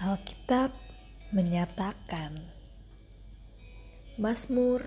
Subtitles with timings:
[0.00, 0.72] Alkitab
[1.36, 2.40] menyatakan
[4.16, 4.80] Mazmur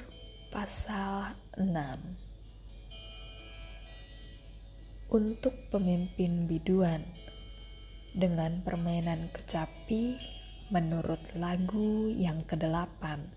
[0.50, 1.70] pasal 6
[5.14, 7.06] Untuk pemimpin biduan
[8.18, 10.18] dengan permainan kecapi
[10.74, 13.30] menurut lagu yang kedelapan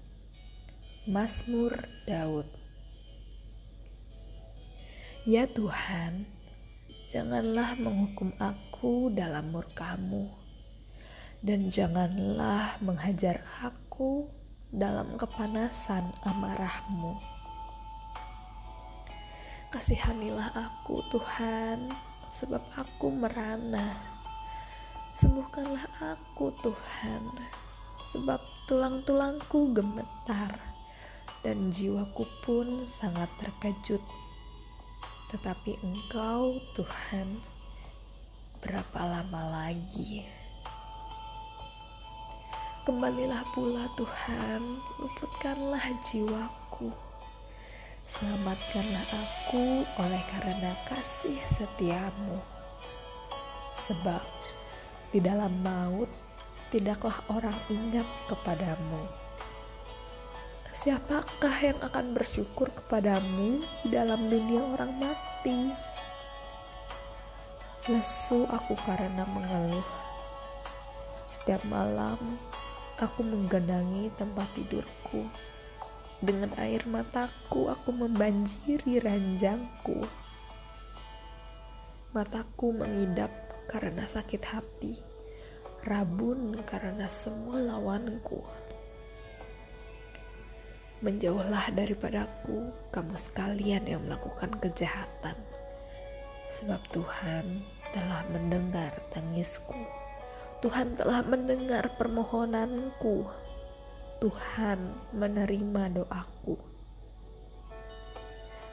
[1.05, 1.77] Mazmur
[2.09, 2.49] Daud.
[5.29, 6.25] Ya Tuhan,
[7.05, 10.46] janganlah menghukum aku dalam murkamu
[11.45, 14.29] dan janganlah menghajar aku
[14.73, 17.17] dalam kepanasan amarahmu.
[19.73, 21.93] Kasihanilah aku Tuhan,
[22.31, 23.97] sebab aku merana.
[25.17, 27.25] Sembuhkanlah aku Tuhan,
[28.13, 30.77] sebab tulang-tulangku gemetar
[31.45, 34.03] dan jiwaku pun sangat terkejut.
[35.31, 37.43] Tetapi Engkau, Tuhan,
[38.63, 40.46] berapa lama lagi?
[42.87, 46.95] Kembalilah pula Tuhan, luputkanlah jiwaku.
[48.07, 52.39] Selamatkanlah aku oleh karena kasih setiamu.
[53.75, 54.23] Sebab
[55.11, 56.07] di dalam maut
[56.71, 59.03] tidaklah orang ingat kepadamu.
[60.71, 65.75] Siapakah yang akan bersyukur kepadamu di dalam dunia orang mati?
[67.91, 69.91] Lesu aku karena mengeluh.
[71.35, 72.39] Setiap malam
[72.97, 75.29] Aku menggenangi tempat tidurku.
[76.25, 80.09] Dengan air mataku, aku membanjiri ranjangku.
[82.17, 83.29] Mataku mengidap
[83.69, 84.97] karena sakit hati,
[85.85, 88.41] rabun karena semua lawanku.
[91.05, 95.37] Menjauhlah daripadaku, kamu sekalian yang melakukan kejahatan,
[96.49, 97.61] sebab Tuhan
[97.93, 99.77] telah mendengar tangisku.
[100.67, 103.23] Tuhan telah mendengar permohonanku.
[104.19, 106.59] Tuhan menerima doaku.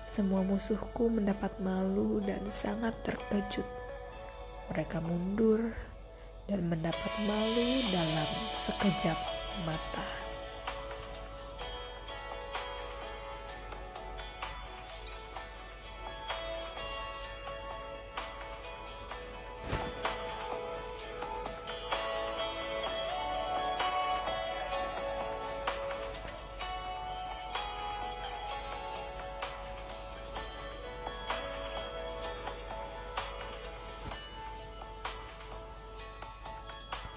[0.09, 3.69] Semua musuhku mendapat malu dan sangat terkejut.
[4.73, 5.69] Mereka mundur
[6.49, 9.19] dan mendapat malu dalam sekejap
[9.61, 10.22] mata.